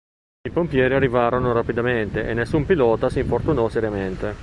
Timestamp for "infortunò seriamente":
3.19-4.33